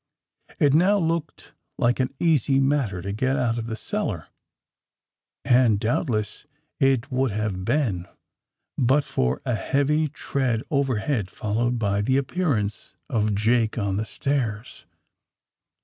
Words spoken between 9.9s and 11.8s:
tread overhead, followed